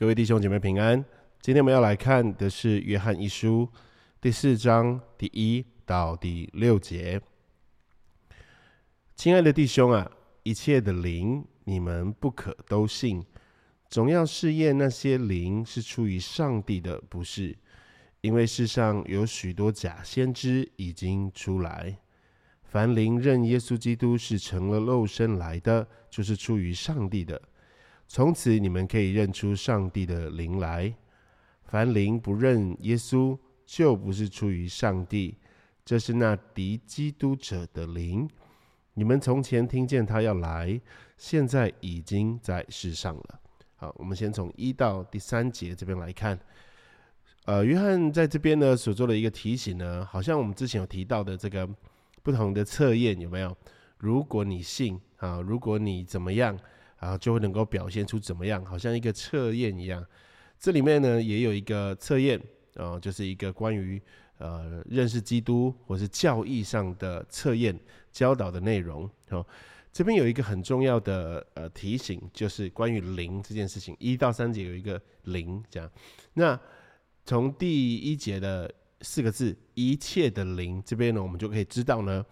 [0.00, 1.04] 各位弟兄姐妹平安。
[1.42, 3.68] 今天我们要来看的是约翰一书
[4.18, 7.20] 第四章第一到第六节。
[9.14, 10.10] 亲爱的弟兄啊，
[10.42, 13.22] 一切的灵你们不可都信，
[13.90, 17.54] 总要试验那些灵是出于上帝的，不是。
[18.22, 21.94] 因为世上有许多假先知已经出来。
[22.64, 27.42] 凡灵认耶稣基督是成了肉身来的，就是出于上帝的。
[28.12, 30.92] 从此你们可以认出上帝的灵来。
[31.62, 35.36] 凡灵不认耶稣，就不是出于上帝。
[35.84, 38.28] 这是那敌基督者的灵。
[38.94, 40.80] 你们从前听见他要来，
[41.16, 43.40] 现在已经在世上了。
[43.76, 46.36] 好，我们先从一到第三节这边来看。
[47.44, 51.64] 呃，约翰在这边呢所做的一个提醒呢，好像我们之前有提到的这个
[52.24, 53.56] 不同的测验有没有？
[53.98, 56.58] 如果你信啊，如果你怎么样
[57.00, 60.06] 啊，就会能够表现出怎么样，好像一个测验一样。
[60.58, 62.40] 这里面呢也有一个测验
[62.76, 64.00] 啊，就是一个关于
[64.38, 67.76] 呃认识基督或是教义上的测验
[68.12, 69.10] 教导的内容。
[69.30, 69.44] 哦，
[69.92, 75.90] 这边有一个很重要的呃提醒，就是关于灵这件事情，一到三节有一个灵这样。
[76.34, 76.60] 那
[77.24, 82.24] 从第一节的四个字“一切的灵”这边呢，我们就可以知道呢，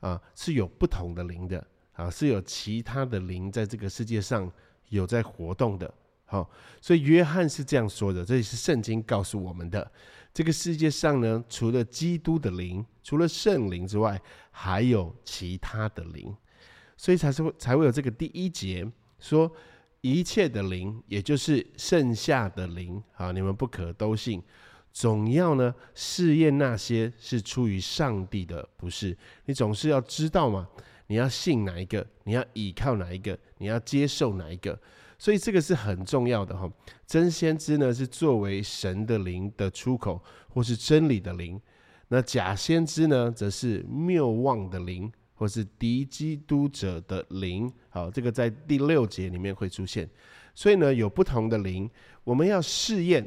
[0.00, 1.64] 啊，是有不同的灵的，
[1.96, 4.50] 啊，是有其他的灵在这个世界上
[4.90, 5.92] 有在活动的。
[6.24, 6.48] 好，
[6.80, 9.90] 所以约翰是这样说的，这里是圣经告诉我们的。
[10.32, 16.32] 这个世界上呢，除了基督的灵，除了圣灵之外，还有其他的灵，
[16.96, 18.86] 所以才是会才会有这个第一节
[19.18, 19.50] 说。
[20.02, 24.40] 一切的灵，也就是剩下的灵，啊，你们不可都信，
[24.92, 29.16] 总要呢试验那些是出于上帝的，不是？
[29.46, 30.68] 你总是要知道嘛，
[31.06, 34.78] 你要信哪一个，你要倚靠哪一个，你要接受哪一个，
[35.18, 36.70] 所以这个是很重要的哈。
[37.06, 41.58] 真先知呢是作为神的灵的出口，或是真理的灵；
[42.08, 45.12] 那假先知呢，则是谬妄的灵。
[45.38, 50.08] 或是敌基督者的灵，好，这个在第六节里面会出现。
[50.54, 51.86] 所以呢，有不同的灵，
[52.24, 53.22] 我们要试验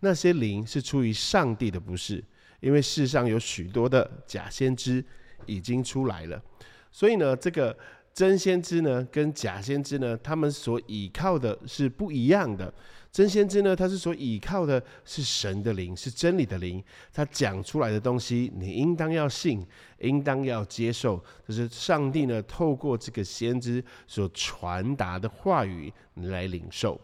[0.00, 2.24] 那些灵是出于上帝的，不是？
[2.60, 5.04] 因为世上有许多的假先知
[5.44, 6.42] 已经出来了，
[6.92, 7.76] 所以呢，这个
[8.14, 12.72] 真先知呢，跟假先知呢，他们所倚靠的是不一样的。
[13.10, 16.82] 真先知呢，他是所倚靠的是神的灵，是真理的灵。
[17.12, 19.66] 他讲出来的东西，你应当要信，
[19.98, 21.22] 应当要接受。
[21.46, 26.98] 就是上帝呢，透过这个先知所传达的话语来领受。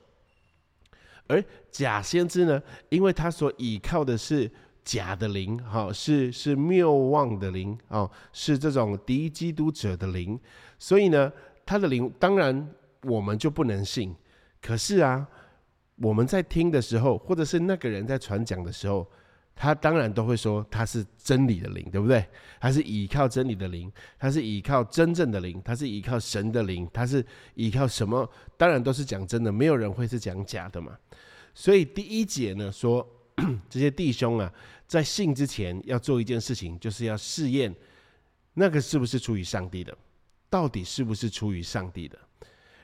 [1.26, 4.50] 而假先知呢，因为他所倚靠的是
[4.88, 10.38] 假的灵，哈，是是谬妄的灵，哦，是这种敌基督者的灵，
[10.78, 11.30] 所以呢，
[11.66, 12.68] 他的灵当然
[13.02, 14.14] 我们就不能信。
[14.62, 15.28] 可是啊。
[16.00, 19.04] 我们在听的时候，或者是那个人在传讲的时候，
[19.52, 22.24] 他当然都会说他是真理的灵，对不对？
[22.60, 27.26] 他是依靠真理的灵，他是依靠真正的灵，他是依靠神的灵，他是
[27.56, 28.30] 依靠什么？
[28.56, 30.96] 当然都是讲真的，没有人会是讲假的嘛。
[31.52, 33.04] 所以第一节呢说，
[33.68, 34.52] 这些弟兄啊，
[34.88, 37.72] 在信之前要做一件事情，就是要试验
[38.54, 39.96] 那个是不是出于上帝的，
[40.50, 42.18] 到底是不是出于上帝的。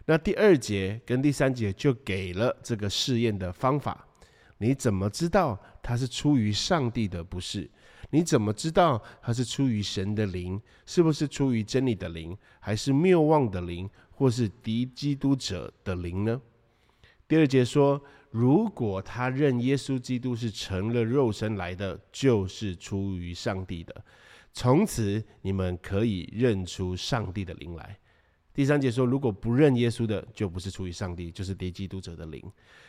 [0.04, 4.06] 那第二节跟第三节就给了这个试验的方法。
[4.58, 7.24] 你怎么知道它是出于上帝的？
[7.24, 7.68] 不是？
[8.10, 10.60] 你怎么知道它是出于神的灵？
[10.86, 16.40] 是不是出于真理的灵，还是谬妄的灵，或是敌基督者的灵呢？
[17.26, 18.00] 第二节说，
[18.34, 23.94] 如果他认耶稣基督是成了肉身来的，就是出于上帝的。
[24.52, 27.96] 从此你们可以认出上帝的灵来。
[28.52, 32.42] 第三节说，如果不认耶稣的，就不是出于上帝，就是敌基督者的灵。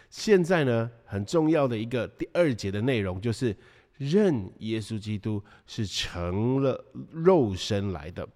[0.09, 3.55] 现在呢，很重要的一个第二节的内容，就是
[3.99, 8.27] 认耶稣基督是成了肉身来的，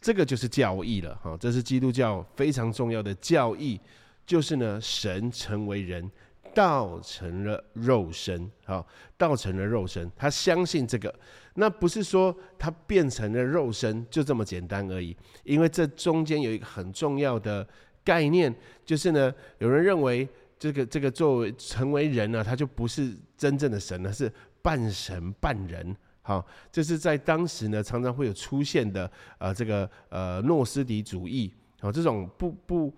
[0.00, 1.14] 这个就是教义了。
[1.22, 3.80] 哈，这是基督教非常重要的教义，
[4.26, 6.10] 就是呢，神成为人。
[6.56, 8.86] 道成了肉身，好，
[9.18, 11.14] 道成了肉身，他相信这个，
[11.56, 15.14] 那不是说他变成了肉身就这么简单而已，
[15.44, 17.68] 因为这中间有一个很重要的
[18.02, 18.54] 概念，
[18.86, 20.26] 就是呢，有人认为
[20.58, 24.32] 这个这个作为成为人呢，他就不是真正的神了，是
[24.62, 26.42] 半神半人，好，
[26.72, 32.90] 这是在当时呢常常会有出现的，呃，这个呃诺斯底主义，好，这种不不。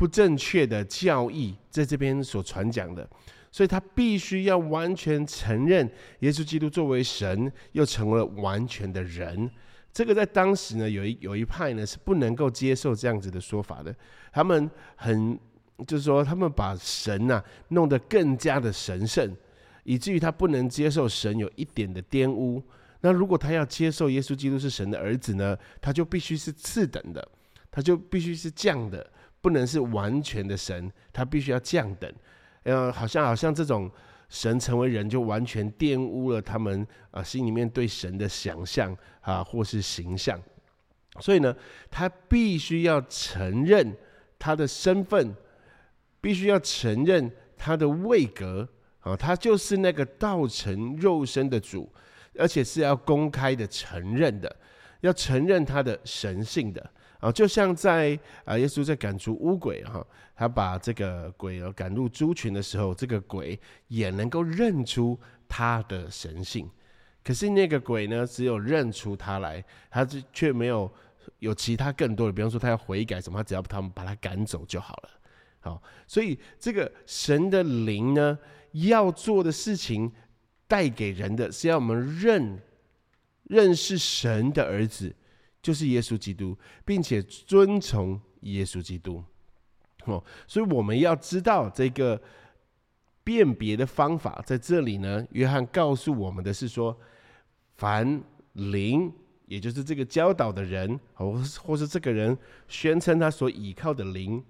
[0.00, 3.06] 不正确的教义在这边所传讲的，
[3.52, 5.86] 所以他必须要完全承认
[6.20, 9.50] 耶稣基督作为神，又成为了完全的人。
[9.92, 13.94] 这个在当时呢，有一有一派呢是不能够接受这样子的说法的。
[14.32, 15.38] 他们很
[15.86, 19.36] 就是说他们把神呐弄得更加的神圣，
[19.84, 22.62] 以至于他不能接受神有一点的玷污。
[23.02, 27.28] 那如果他要接受耶稣基督是神的儿子呢，他就必须是次等的，
[27.70, 29.06] 他就必须是降的，
[29.40, 32.12] 不能是完全的神，他必须要降等。
[32.62, 33.90] 呃，好像好像这种
[34.28, 40.40] 神成为人就完全玷污了他们啊心里面对神的想象啊或是形象，
[41.20, 41.54] 所以呢，
[41.90, 43.96] 他必须要承认
[44.38, 45.34] 他的身份，
[46.20, 48.68] 必须要承认他的位格
[49.00, 51.90] 啊，他就是那个道成肉身的主。
[52.38, 54.56] 而且是要公开的承认的，
[55.00, 63.58] 要承认他的神性的啊，就像在啊，耶稣在赶出乌鬼哈，他把这个鬼儿赶入猪群的时候，这个鬼
[63.88, 65.18] 也能够认出
[65.48, 66.68] 他的神性。
[67.22, 70.90] 可是那个鬼呢，只有认出他来，他却没有
[71.38, 75.10] 有其他更多的，比方说他要悔改什么，他只要他们把他赶走就好了。
[75.60, 78.38] 好，所以这个神的灵呢，
[78.72, 80.10] 要做的事情。
[80.70, 82.62] 带给人的是要我们认
[83.42, 85.12] 认识神的儿子，
[85.62, 89.22] 就是耶稣基督，并且遵从耶稣基督。
[90.06, 92.20] 哦，所以我们要知道这个
[93.22, 96.98] 辨别的方法，在这里呢，约翰告诉我们的是说，
[97.76, 98.22] 凡
[98.54, 99.12] 灵，
[99.46, 101.32] 也就是这个教导的人，或
[101.62, 102.36] 或是这个人
[102.66, 104.42] 宣称他所倚靠的灵。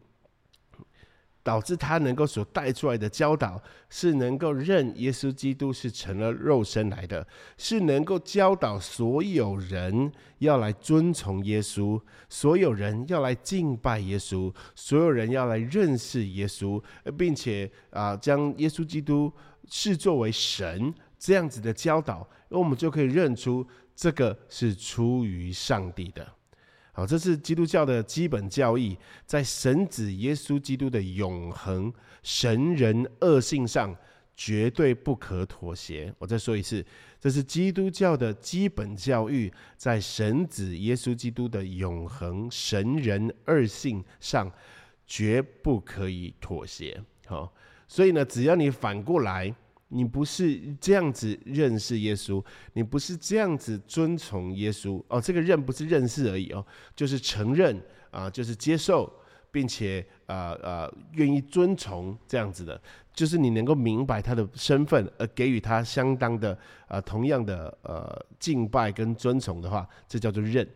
[1.43, 7.27] 导致他能够所带出来的教导是能够认耶稣基督是成了肉身来的，
[7.57, 16.83] 是能够教导所有人要来遵从耶稣，所有人要来敬拜耶稣，所有人要来认识耶稣，
[17.17, 19.33] 并且啊将耶稣基督
[19.69, 26.27] 视作为神这样子的教导，那我们就可以认出这个是出于上帝的。
[27.00, 28.94] 好，这是基督教的基本教义，
[29.25, 31.91] 在神子耶稣基督的永恒
[32.23, 33.97] 神人恶性上
[34.37, 36.14] 绝对不可妥协。
[36.19, 36.85] 我再说一次，
[37.19, 44.53] 这是基督教的基本教育，在神子耶稣基督的永恒神人二性上
[45.06, 47.03] 绝不可以妥协。
[47.25, 47.50] 好，
[47.88, 49.55] 所以呢，只要你反过来。
[49.93, 52.43] 你不是这样子认识耶稣，
[52.73, 55.21] 你不是这样子遵从耶稣哦。
[55.21, 56.65] 这个认不是认识而已哦，
[56.97, 59.13] 就是承认啊，就是接受，
[59.51, 62.81] 并且啊啊愿意遵从这样子的，
[63.13, 66.57] 就是你能够明白他的身份，而给予他相当的
[66.87, 70.67] 啊同样的呃敬拜跟尊崇的话，这叫做认。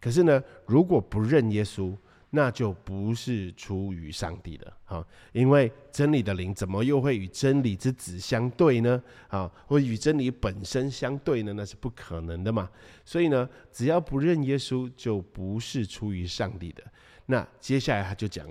[0.00, 1.96] 可是呢，如果不认耶稣，
[2.34, 9.02] 那就不是出于上帝的，哈，因为真理的灵怎么又会与真理之子相对呢？
[9.28, 11.52] 啊，或与真理本身相对呢？
[11.52, 12.70] 那是不可能的嘛。
[13.04, 16.82] 所以呢，只要不认耶稣，就不是出于上帝的。
[17.26, 18.48] 那接下来他就讲，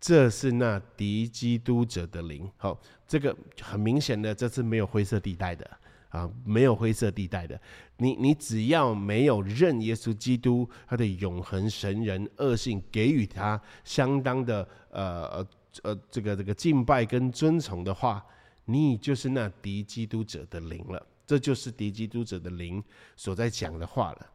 [0.00, 5.70] 这是那敌基督者的灵，好，这个很明显的，这是没有灰色地带的。
[6.12, 7.58] 啊，没有灰色地带的，
[7.96, 15.46] 你你只要没有认耶稣基督他的永恒神人恶性，给予他相当的呃
[15.82, 18.22] 呃这个这个敬拜跟尊崇的话，
[18.66, 21.06] 你就是那敌基督者的灵了。
[21.26, 22.84] 这就是敌基督者的灵
[23.16, 24.26] 所在讲的话了。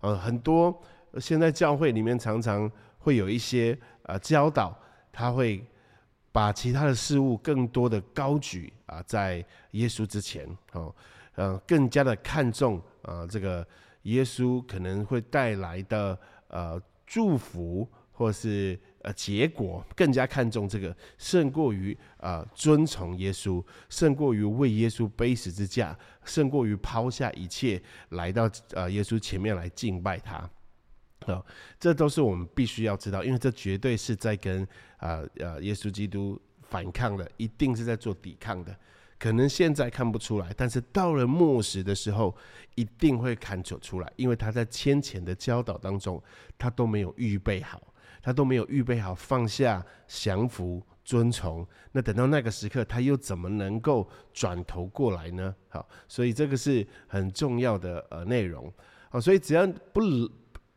[0.00, 0.78] 呃，很多
[1.18, 4.78] 现在教会里面常常会有一些呃教导，
[5.10, 5.64] 他会
[6.30, 10.94] 把其他的事物更多的高举啊，在耶稣之前哦。
[11.34, 13.66] 呃，更加的看重啊，这个
[14.02, 30.48] 耶稣可能会带来的呃祝福，或是呃结果，更加看重这个，胜过于啊遵从耶稣，胜过于为耶稣背十字架，胜过于抛下一切来到呃耶稣前面来敬拜他。
[31.26, 31.40] 啊，
[31.78, 38.76] 这都是我们必须要知道，因为这绝对是在跟啊呃耶稣基督反抗的，一定是在做抵抗的。
[39.22, 42.36] 可能现在看不出来，但是到了末时的时候，
[42.74, 46.20] 一定会看出出来，因为他在先前的教导当中，
[46.58, 47.80] 他都没有预备好，
[48.20, 51.64] 他都没有预备好放下、降服、遵从。
[51.92, 55.54] 那等到那个时刻，他又怎么能够转头过来呢？
[55.68, 58.72] 好，所以这个是很重要的呃内容。
[59.08, 60.00] 好，所以只要不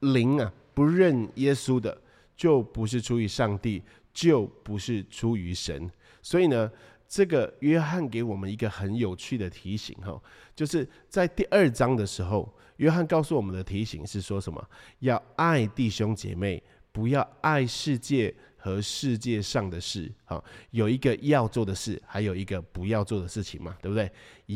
[0.02, 2.00] 灵啊，不认耶稣的，
[2.38, 3.82] 就不是出于上帝，
[4.14, 5.90] 就不是出于神。
[6.22, 6.72] 所以呢。
[7.16, 10.22] 这个约翰给我们一个很有趣的提醒，哈，
[10.54, 14.70] 就是在第二章的时候，约翰告诉我们的提醒是说什么？
[15.00, 24.12] 要爱弟兄姐妹，不要爱世界和世界上的事，哈，有一个要做的事，还有一个不要做的事情嘛，对不对？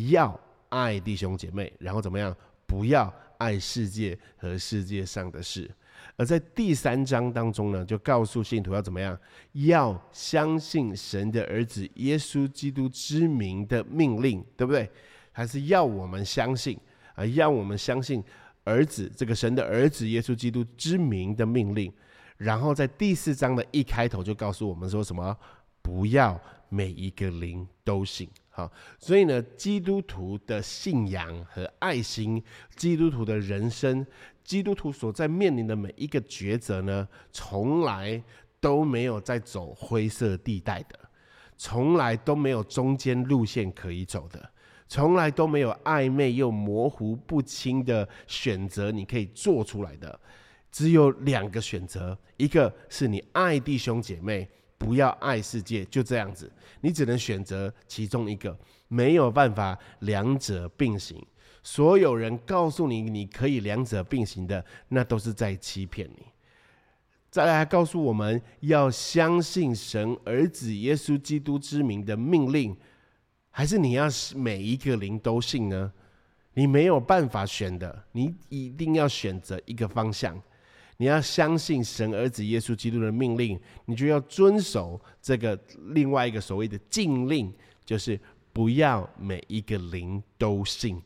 [0.10, 0.38] 要
[0.68, 2.36] 爱弟兄姐妹，然后怎么样？
[2.68, 5.72] 不要爱世界和世界上的事。
[6.16, 9.18] 而在第三章当中呢，就告诉信徒要怎么样，
[9.54, 14.90] 要相信神的儿子耶稣基督之名的命令，对不对？
[15.32, 16.78] 还是要我们相信
[17.16, 18.24] 啊，要我们相信
[18.64, 21.92] 儿子这个神的儿子耶稣基督之名的命令。
[22.38, 25.38] 然后在第四章的一开头就告诉我们说什么？
[25.82, 28.30] 不要每一个灵都信。
[28.50, 32.44] 好，所以呢，基督徒的信仰和爱心，
[32.76, 34.06] 基督徒的人生，
[34.50, 38.20] 基督徒所在面临的每一个抉择呢，从来
[38.60, 41.00] 都没有在走灰色地带的，
[41.56, 44.52] 从来都没有中间路线可以走的，
[44.88, 50.20] 从来都没有暧昧又模糊不清的选择你可以做出来的。
[50.72, 56.52] 只有两个选择，一个是你爱弟兄姐妹，不要爱世界，就这样子，
[56.82, 61.24] 你只能选择其中一个，没有办法两者并行。
[61.72, 66.26] 所有人告诉你你可以两者并行的，那都是在欺骗你。
[67.30, 72.76] 再来告诉我们要相信神儿子耶稣基督之名的命令，
[73.52, 75.94] 还是你要每一个灵都信呢？
[76.56, 80.42] 你没有办法选的，你一定要选择一个方向。
[80.98, 85.58] 你要相信神儿子耶稣基督的命令，你就要遵守这个
[85.90, 87.54] 另外一个所谓的禁令，
[87.86, 88.20] 就是
[88.52, 91.00] 不要每一个灵都信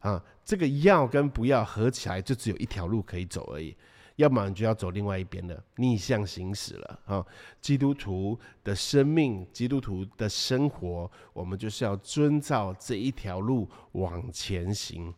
[0.00, 0.22] 啊。
[0.44, 3.76] 这个要跟不要合起来，就只有一条路可以走而已。
[4.16, 7.24] 要么你就要走另外一边了逆向行驶了啊。
[7.60, 15.14] 基督徒的生命，基督徒的生活，我们就是要遵照这一条路往前行，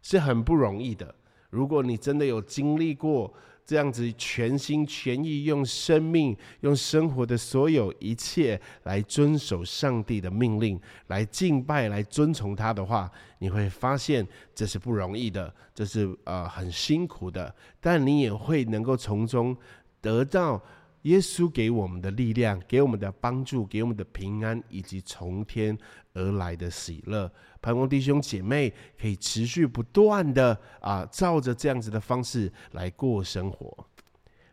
[0.00, 1.14] 是很不容易的。
[1.50, 3.34] 如果你真的有经历过，
[3.68, 19.54] 这样子全心全意用生命、用生活的所有一切来遵守上帝的命令，来敬拜、来遵从他的话，你会发现这是不容易的，这是呃很辛苦的，但你也会能够从中
[20.00, 20.58] 得到。
[21.02, 25.76] 耶稣给我们的力量，给我们的帮助，给我们的平安，以及从天
[26.12, 27.30] 而来的喜乐，
[27.62, 33.86] 盼望弟兄姐妹可以持续不断的啊，照着这样子的方式来过生活。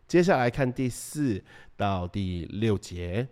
[0.07, 1.43] 接下来看第四
[1.75, 3.27] 到第六节，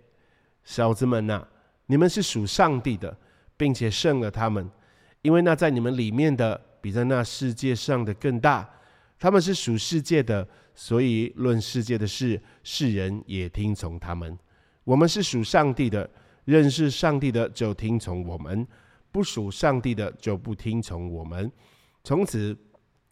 [0.63, 1.47] 小子们呐，
[1.85, 3.15] 你们是属上帝的，
[3.55, 4.69] 并且胜了他们，
[5.21, 8.67] 因为那在你们里面的，比在那世界上的更大。
[9.19, 10.45] 他们是属世界的。
[10.75, 14.37] 所以论世界的事，世人也听从他们。
[14.83, 16.09] 我们是属上帝的，
[16.45, 18.65] 认识上帝的就听从我们；
[19.11, 21.51] 不属上帝的就不听从我们。
[22.03, 22.57] 从此，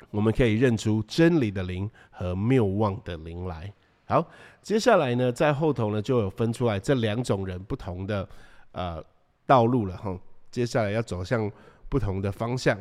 [0.09, 3.71] 我们可以认出真理的灵和谬妄的灵来。
[4.05, 4.27] 好，
[4.61, 8.27] 接下来呢，在后头呢就有分出来这两种人不同的
[8.73, 9.01] 呃
[9.45, 10.19] 道路了哈。
[10.49, 11.49] 接下来要走向
[11.87, 12.77] 不同的方向。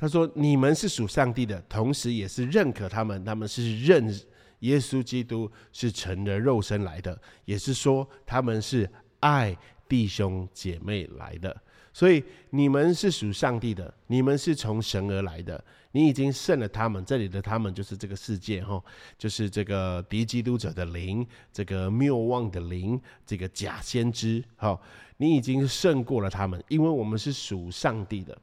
[0.00, 3.24] 他说：“你们是属上帝的，同时也是认可他们。
[3.24, 4.08] 他们是认
[4.60, 8.88] 耶稣基督是成了肉身来的，也是说他们是
[9.18, 9.56] 爱
[9.88, 11.54] 弟兄姐妹来的。
[11.92, 15.64] 所以你们是属上帝的，你们是从神而来的。
[15.90, 17.04] 你已经胜了他们。
[17.04, 18.80] 这里的他们就是这个世界，哈，
[19.18, 24.80] 就是这个敌基督者的灵，这个谬妄的灵，这个假先知，哈，
[25.16, 28.38] 你已经胜过了他们，因为我们是属上帝的。”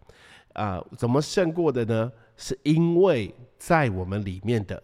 [0.55, 2.11] 啊，怎么胜过的呢？
[2.35, 4.81] 是因为在我们里面的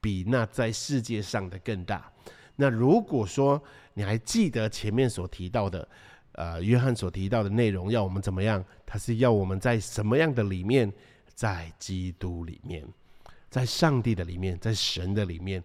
[0.00, 2.12] 比那在世界上的更大。
[2.56, 3.60] 那如果说
[3.94, 5.88] 你还记得前面所提到的，
[6.32, 8.64] 呃，约翰所提到的内容，要我们怎么样？
[8.86, 10.92] 他是要我们在什么样的里面？
[11.34, 12.86] 在基督里面，
[13.48, 15.62] 在上帝的里面，在神的里面。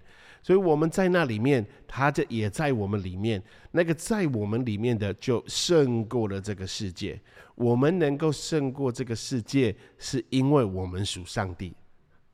[0.48, 3.44] 所以我们在那里面，他这也在我们里面。
[3.72, 7.20] 那个在我们里面的，就胜过了这个世界。
[7.56, 11.74] 我们能够胜过这个世界，是因为我们属上帝。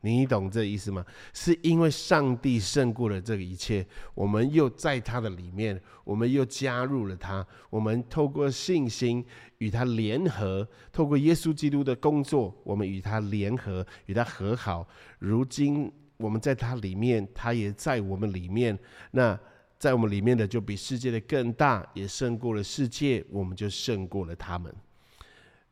[0.02, 1.04] 你懂这意思吗？
[1.34, 7.44] 是因为上帝胜过了这个一切，我们又在他的里面，我们又加入了他。
[7.72, 9.26] 我们透过信心
[9.58, 14.88] 与他联合，透过耶稣基督的工作，我们与他联合，与他和好。
[15.18, 15.92] 如今。
[16.24, 18.78] 我们在它里面，它也在我们里面。
[19.12, 19.38] 那
[19.78, 24.74] 在我们里面的，就比世界的更大，也胜过了世界，我们就胜过了他们。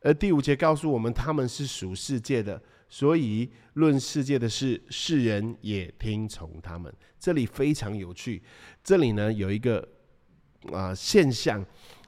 [0.02, 6.92] 而第五节告诉我们，他们是属世界的，所以论世界的事，世人也听从他们。
[7.18, 8.42] 这里非常有趣，
[8.84, 9.88] 这里呢有一个
[10.70, 11.64] 啊现象，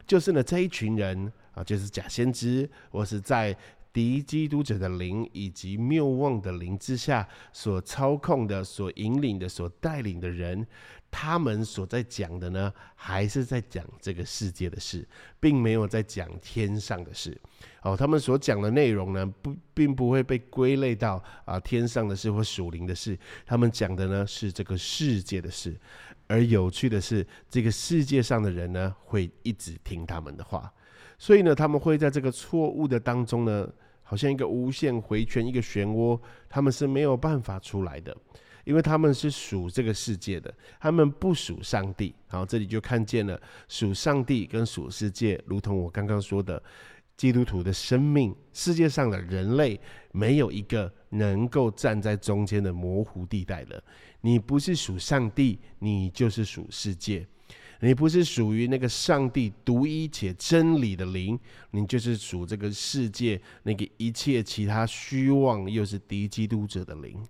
[0.07, 3.57] 就是呢这一群人啊，就是假先知，或是在
[3.95, 10.67] 敌基督者的灵以及谬妄的灵之下所操控的、所引领的、所带领的人，
[11.13, 15.07] 他们所在讲的呢，还是在讲这个世界的事，
[15.39, 17.41] 并没有在讲天上的事。
[17.83, 23.17] 哦，他们所讲的内容呢，不，并不会被归类到啊天上的事或属灵的事。
[23.47, 25.79] 他们讲的呢，是这个世界的事。
[26.27, 30.73] 而有趣的是，这个世界上的人呢，会一直听他们的话，
[31.17, 33.69] 所以呢，他们会在这个错误的当中呢，
[34.04, 38.16] 好像一个无限回圈，一个漩涡，他们是没有办法出来的，
[38.64, 42.14] 因为他们是属这个世界的，他们不属上帝。
[42.28, 46.62] 好，这里就看见了属上帝跟属世界，如同我刚刚说的。
[47.16, 49.80] 基督徒的生命，世界上的人类
[50.11, 53.80] 没有一个能够站在中间的模糊地带的。
[54.20, 57.25] 你不是属上帝，你就是属世界；
[57.81, 61.38] 你不是属于那个上帝独一且真理的灵，
[61.71, 67.23] 你就是属这个世界那个一切其他虚妄又是敌基督者的灵。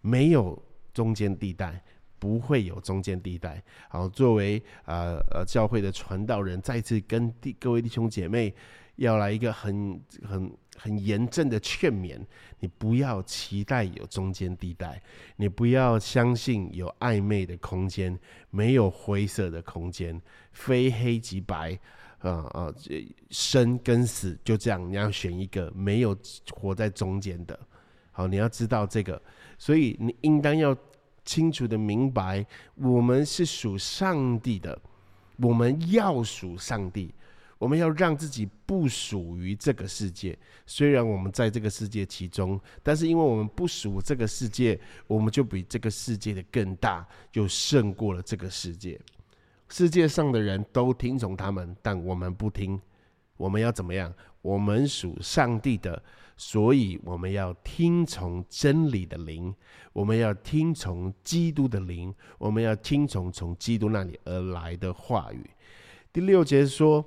[0.00, 0.60] 没有
[0.92, 1.82] 中间地带，
[2.18, 3.62] 不会有中间地带。
[3.88, 8.54] 好，作为呃呃教会的传道人，再次跟弟各位弟兄姐妹。
[8.96, 12.18] 要来一个很很很严正的劝勉，
[12.58, 15.02] 你不要期待有中间地带，
[15.36, 18.18] 你不要相信有暧昧的空间，
[18.48, 20.18] 没有灰色的空间，
[20.52, 21.78] 非黑即白，
[22.20, 22.74] 啊啊，
[23.28, 26.16] 生跟死就这样，你要选一个，没有
[26.50, 27.58] 活在中间的。
[28.10, 29.20] 好，你要知道这个，
[29.58, 30.74] 所以你应当要
[31.26, 32.46] 清楚的明白，
[32.76, 34.80] 我们是属上帝的，
[35.36, 37.12] 我们要属上帝。
[37.60, 48.98] 我们要让自己不属于这个世界，虽然我们在这个世界其中，但是因为我们不属这个世界，我们就比这个世界的更大，就胜过了这个世界。
[49.68, 52.80] 世界上的人都听从他们，但我们不听。
[53.36, 54.10] 我们要怎么样？
[54.40, 56.02] 我们属上帝的，
[56.38, 59.54] 所以我们要听从真理的灵，
[59.92, 65.50] 我们要听从基督的灵，我们要听从从基督那里而来的话语。
[66.10, 67.04] 第六节说。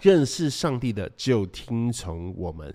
[0.00, 2.74] 认识上帝的就听从我们，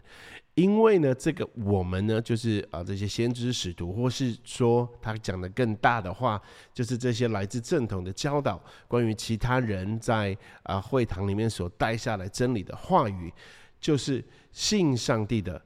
[0.53, 6.41] 因为呢，这个我们呢，就是啊这些先知使徒，或是说他讲的更大的话，
[6.73, 13.33] 就是这些来自正统的教导，关于其他人在啊会堂里面所带下来真理的话语，
[13.79, 15.61] 就是信上帝的、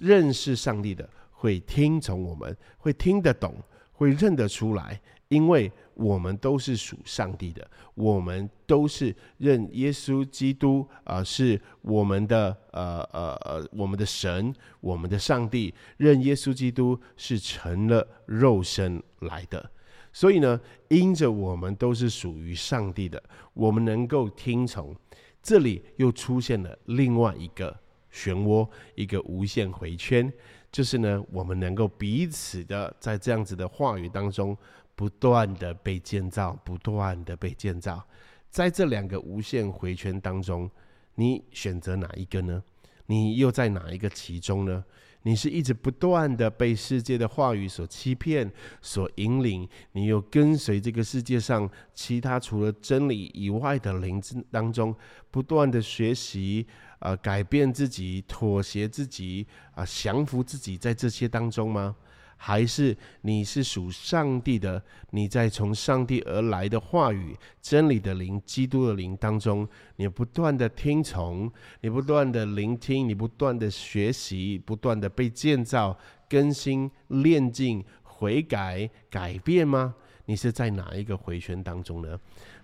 [0.00, 3.54] 认识上帝的，会听从我们，会听得懂，
[3.92, 5.00] 会认得出来。
[5.32, 19.70] 因为我们都是属上帝的，我们都是认耶稣基督啊，是我们的呃呃呃我们的神，我们的上帝，认耶稣基督是成了肉身来的。
[20.12, 23.22] 所以呢，因着我们都是属于上帝的，
[23.54, 24.94] 我们能够听从。
[25.42, 27.74] 这里又出现了另外一个
[28.12, 30.30] 漩涡，一个无限回圈，
[30.70, 34.54] 就是呢，我们能够彼此的在这样子的话语当中。
[35.02, 38.00] 不断的被建造，不断的被建造，
[38.48, 40.70] 在这两个无限回圈当中，
[41.16, 42.62] 你选择哪一个呢？
[43.06, 44.84] 你又在哪一个其中呢？
[45.22, 48.48] 你是一直不断的被世界的话语所欺骗、
[48.80, 54.94] 所引领，你又跟随这个世界上其他除了真理以外的灵之当中，
[55.32, 56.64] 不断的学习
[57.00, 61.96] 啊，改变自己、妥协自己啊，降服自己，在这些当中吗？
[62.44, 64.82] 还是你是属上帝的？
[65.10, 71.48] 你在从上帝而来的话语、真理的灵、基督的灵当中，你不断的听从，
[71.82, 75.96] 你不断的聆听，你不断的学习，不断的被建造、
[76.28, 79.94] 更新、炼净、悔改、改变吗？
[80.24, 82.18] 你是在哪一个回圈当中呢？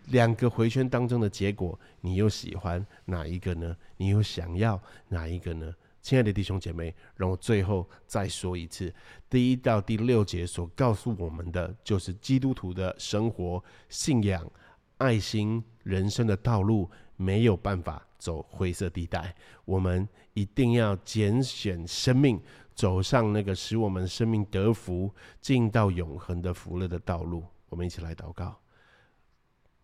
[0.07, 3.77] 两个回圈当中的结果，你又喜欢哪一个呢？
[3.97, 5.73] 你又想要哪一个呢？
[6.09, 8.91] 亲爱的弟兄姐妹，让我最后再说一次：
[9.29, 14.51] 第一到第六节所告诉我们的，就是基督徒的生活、信仰、
[14.97, 19.37] 爱心、人生的道路，没有办法走灰色地带。
[19.67, 22.41] 我们一定要拣选生命，
[22.75, 27.45] 走上那个使我们生命得福、进到永恒的福乐的道路。
[27.69, 28.59] 我们一起来祷告：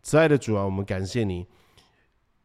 [0.02, 1.46] 慈爱的主啊，我们感谢你，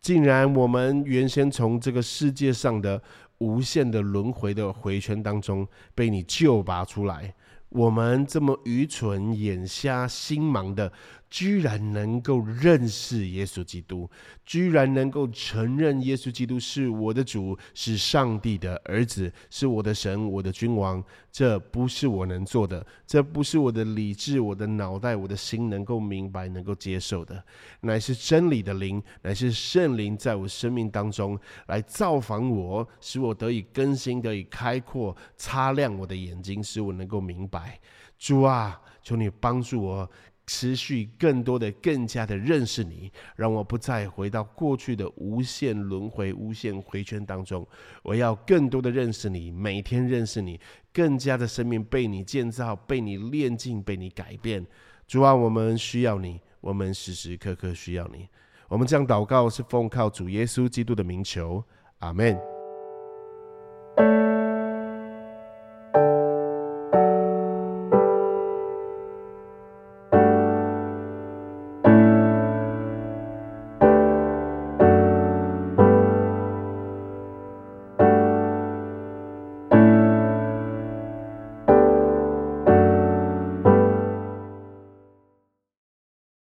[0.02, 3.02] 竟然我们原先从这个世界上的。
[3.40, 7.34] 无限的轮回的回圈当中，被你救拔出来。
[7.70, 10.92] 我们这么愚蠢、眼瞎、心盲的，
[11.30, 14.10] 居然能够认识耶稣基督，
[14.46, 21.04] 居然能够承认耶稣基督是我的主，是上帝的儿子，是我的神，我的君王。
[21.32, 27.42] 这不是我能做的，这不是我的理智、我的脑袋、我的心能够明白、能够接受的，
[27.82, 37.80] 乃是真理的灵，乃是圣灵在我生命当中来造访我，使我得以更新，得以开阔，擦亮我的眼睛，使我能够明白。
[38.18, 40.10] 主啊，求你帮助我。
[40.52, 47.66] 持续更多的、更加的认识你，让我不再回到过去的无限轮回、无限回圈当中。
[48.02, 50.60] 我要更多的认识你，每天认识你，
[50.92, 54.66] 更加的生命被你建造、被你炼净、被你改变。
[55.08, 58.28] 主啊，我们需要你，我们时时刻刻需要你。
[58.68, 61.64] 我们这样祷告是奉靠主耶稣基督的名求，
[62.00, 62.36] 阿门。